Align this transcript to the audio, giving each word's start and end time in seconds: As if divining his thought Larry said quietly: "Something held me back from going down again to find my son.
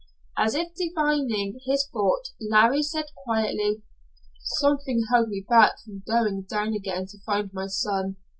As 0.35 0.55
if 0.55 0.73
divining 0.73 1.59
his 1.63 1.87
thought 1.93 2.31
Larry 2.41 2.81
said 2.81 3.05
quietly: 3.23 3.83
"Something 4.39 5.03
held 5.11 5.29
me 5.29 5.45
back 5.47 5.73
from 5.85 6.01
going 6.07 6.47
down 6.49 6.73
again 6.73 7.05
to 7.05 7.19
find 7.19 7.53
my 7.53 7.67
son. 7.67 8.15